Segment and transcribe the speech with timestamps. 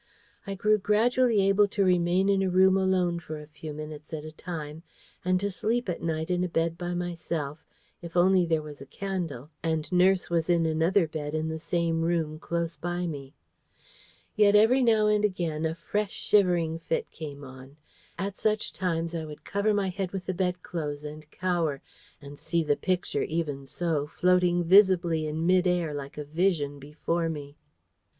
[0.47, 4.25] I grew gradually able to remain in a room alone for a few minutes at
[4.25, 4.81] a time,
[5.23, 7.63] and to sleep at night in a bed by myself,
[8.01, 12.01] if only there was a candle, and nurse was in another bed in the same
[12.01, 13.35] room close by me.
[14.35, 17.77] Yet every now and again a fresh shivering fit came on.
[18.17, 21.79] At such times I would cover my head with the bedclothes and cower,
[22.19, 27.29] and see the Picture even so floating visibly in mid air like a vision before
[27.29, 27.55] me.